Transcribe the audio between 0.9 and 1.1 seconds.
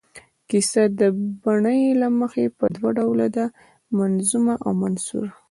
د